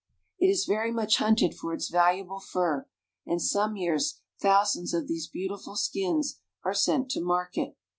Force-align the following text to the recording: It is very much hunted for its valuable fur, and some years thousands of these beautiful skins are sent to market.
It 0.39 0.47
is 0.47 0.65
very 0.65 0.91
much 0.91 1.17
hunted 1.17 1.53
for 1.53 1.75
its 1.75 1.87
valuable 1.89 2.39
fur, 2.39 2.87
and 3.27 3.39
some 3.39 3.75
years 3.77 4.19
thousands 4.41 4.95
of 4.95 5.07
these 5.07 5.27
beautiful 5.27 5.75
skins 5.75 6.39
are 6.63 6.73
sent 6.73 7.11
to 7.11 7.21
market. 7.21 7.77